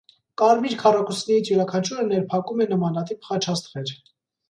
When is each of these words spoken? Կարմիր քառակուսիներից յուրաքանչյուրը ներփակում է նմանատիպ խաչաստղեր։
Կարմիր 0.41 0.73
քառակուսիներից 0.83 1.53
յուրաքանչյուրը 1.53 2.09
ներփակում 2.09 2.67
է 2.67 2.71
նմանատիպ 2.75 3.33
խաչաստղեր։ 3.33 3.99